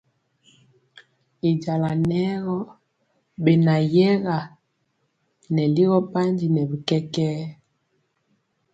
Y 1.49 1.49
jala 1.63 1.91
nɛ 2.09 2.21
gɔ 2.43 2.55
benayɛga 3.43 4.37
nɛ 5.53 5.63
ligɔ 5.75 5.97
bandi 6.11 6.45
nɛ 6.53 6.61
bi 6.69 6.77
kɛkɛɛ. 6.87 7.41